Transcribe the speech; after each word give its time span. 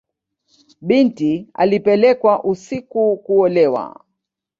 Binti 0.81 1.47
alipelekwa 1.53 2.43
usiku 2.43 3.17
kuolewa. 3.17 4.03